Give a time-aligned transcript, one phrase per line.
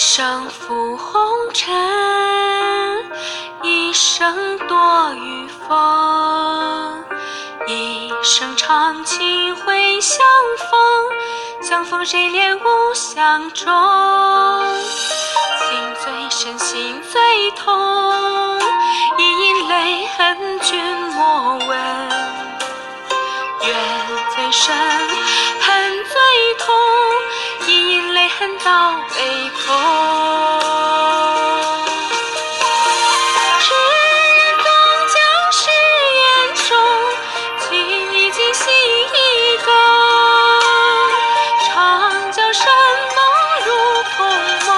[0.00, 1.20] 生负红
[1.52, 1.74] 尘，
[3.64, 7.04] 一生躲雨风，
[7.66, 10.24] 一生长情会相
[10.70, 13.66] 逢，相逢谁恋无相中？
[15.58, 18.60] 情最深，心最痛，
[19.18, 20.80] 一饮泪痕君
[21.16, 21.76] 莫问。
[23.66, 23.74] 缘
[24.32, 24.76] 最深，
[28.64, 29.64] 到北空。
[33.60, 33.66] 痴
[34.36, 34.66] 人终
[35.14, 35.16] 将
[35.52, 35.58] 誓
[36.18, 36.22] 言
[36.68, 36.70] 终，
[37.60, 37.66] 情
[38.12, 39.16] 已经心已
[39.64, 39.66] 更。
[41.66, 41.72] 长
[42.32, 42.66] 江山
[43.14, 43.18] 盟
[43.64, 43.68] 如
[44.16, 44.18] 空
[44.66, 44.68] 梦，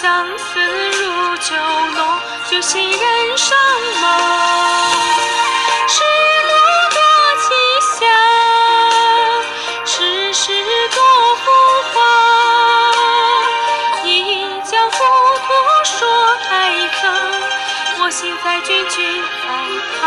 [0.00, 0.02] 相
[0.38, 0.48] 思
[0.90, 1.48] 如酒
[1.94, 1.98] 浓，
[2.50, 3.56] 酒醒人生
[4.00, 4.79] 梦。
[14.70, 16.06] 一江糊涂说
[16.48, 16.70] 爱
[17.02, 17.02] 憎，
[18.00, 19.48] 我心在君，君在
[20.00, 20.04] 他。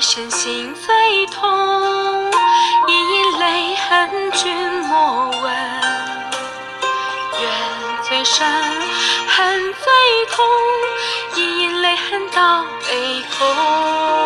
[0.00, 2.30] 情最深，心最痛，
[2.88, 5.52] 一饮泪恨君莫问。
[7.38, 7.42] 怨
[8.08, 8.46] 最深，
[9.28, 10.44] 恨最痛，
[11.36, 14.19] 一饮泪恨到悲空。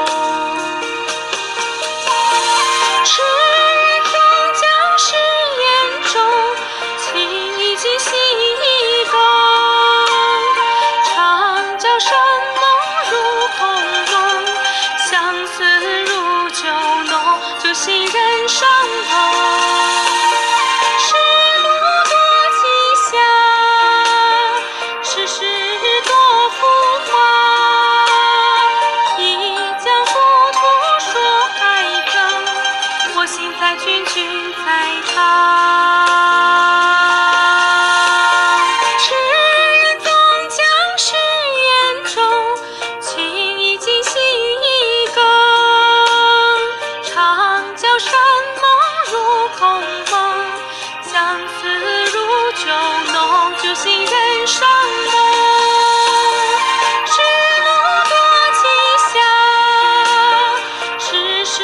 [17.75, 18.69] 心，人生
[19.11, 19.15] 梦。
[20.97, 21.13] 世
[21.65, 21.67] 路
[22.05, 22.15] 多
[22.55, 22.63] 凄
[23.13, 23.19] 凉，
[25.03, 25.39] 世事
[26.05, 26.11] 多
[26.51, 26.57] 浮
[27.11, 27.13] 华。
[29.19, 29.21] 一
[29.85, 30.13] 江糊
[30.53, 30.57] 涂
[31.01, 31.11] 说
[31.61, 31.63] 爱
[32.13, 32.15] 憎，
[33.17, 34.15] 我心在君，君
[34.65, 34.67] 在
[35.13, 35.94] 他。
[53.75, 55.13] 浓，酒醒人生梦。
[57.07, 57.13] 世
[57.65, 57.67] 路
[58.09, 58.15] 多
[58.55, 58.63] 凄
[59.15, 59.21] 凉，
[61.01, 61.57] 世事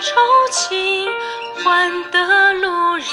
[0.00, 0.16] 愁
[0.50, 1.06] 情，
[1.62, 3.04] 换得路人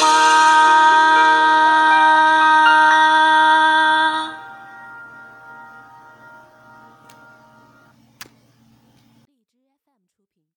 [0.00, 0.43] 花。